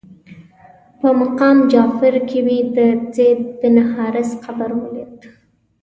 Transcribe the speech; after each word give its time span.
په 0.99 1.09
مقام 1.21 1.57
جعفر 1.71 2.15
کې 2.29 2.39
مې 2.45 2.57
د 2.75 2.77
زید 3.15 3.39
بن 3.59 3.75
حارثه 3.93 4.35
قبر 4.43 4.69
ولید. 4.81 5.17